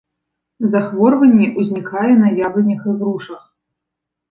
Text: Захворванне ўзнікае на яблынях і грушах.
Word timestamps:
Захворванне 0.71 1.51
ўзнікае 1.59 2.11
на 2.23 2.33
яблынях 2.49 2.91
і 2.91 2.99
грушах. 3.05 3.47